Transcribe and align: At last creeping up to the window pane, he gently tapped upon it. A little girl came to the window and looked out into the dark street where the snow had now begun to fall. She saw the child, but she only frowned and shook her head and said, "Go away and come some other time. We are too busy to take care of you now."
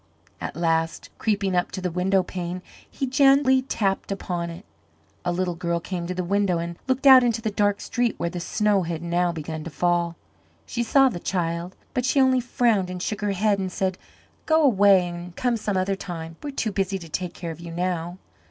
At 0.41 0.55
last 0.55 1.11
creeping 1.19 1.55
up 1.55 1.69
to 1.73 1.79
the 1.79 1.91
window 1.91 2.23
pane, 2.23 2.63
he 2.89 3.05
gently 3.05 3.61
tapped 3.61 4.11
upon 4.11 4.49
it. 4.49 4.65
A 5.23 5.31
little 5.31 5.53
girl 5.53 5.79
came 5.79 6.07
to 6.07 6.15
the 6.15 6.23
window 6.23 6.57
and 6.57 6.75
looked 6.87 7.05
out 7.05 7.23
into 7.23 7.39
the 7.39 7.51
dark 7.51 7.79
street 7.79 8.15
where 8.17 8.27
the 8.31 8.39
snow 8.39 8.81
had 8.81 9.03
now 9.03 9.31
begun 9.31 9.63
to 9.63 9.69
fall. 9.69 10.15
She 10.65 10.81
saw 10.81 11.09
the 11.09 11.19
child, 11.19 11.75
but 11.93 12.03
she 12.03 12.19
only 12.19 12.39
frowned 12.39 12.89
and 12.89 12.99
shook 12.99 13.21
her 13.21 13.33
head 13.33 13.59
and 13.59 13.71
said, 13.71 13.99
"Go 14.47 14.63
away 14.63 15.07
and 15.07 15.35
come 15.35 15.55
some 15.55 15.77
other 15.77 15.95
time. 15.95 16.35
We 16.41 16.49
are 16.49 16.55
too 16.55 16.71
busy 16.71 16.97
to 16.97 17.07
take 17.07 17.35
care 17.35 17.51
of 17.51 17.59
you 17.59 17.71
now." 17.71 18.17